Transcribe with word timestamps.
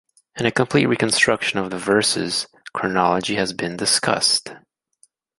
In 0.39 0.47
a 0.47 0.51
complete 0.51 0.87
reconstruction 0.87 1.59
of 1.59 1.69
the 1.69 1.77
verses' 1.77 2.47
chronology 2.73 3.35
has 3.35 3.53
been 3.53 3.77
discussed. 3.77 4.51